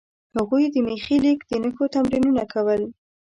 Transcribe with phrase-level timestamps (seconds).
[0.35, 2.81] هغوی د میخي لیک د نښو تمرینونه کول.